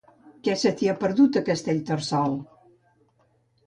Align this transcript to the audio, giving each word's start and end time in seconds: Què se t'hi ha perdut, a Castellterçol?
Què 0.47 0.55
se 0.61 0.71
t'hi 0.79 0.89
ha 0.93 0.95
perdut, 1.03 1.39
a 1.43 1.45
Castellterçol? 1.51 2.39